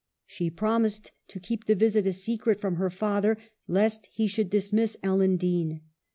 [0.25, 4.97] She promised to keep the visit a secret from her father, lest he should dismiss
[5.03, 5.81] Ellen Dean.